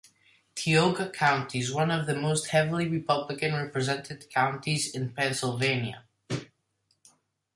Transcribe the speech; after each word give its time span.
Tioga 0.55 1.11
County 1.11 1.59
is 1.59 1.71
one 1.71 1.91
of 1.91 2.07
the 2.07 2.15
most 2.15 2.47
heavily 2.47 2.87
Republican 2.87 3.53
represented 3.53 4.27
counties 4.31 4.89
in 4.95 5.11
Pennsylvania. 5.13 6.05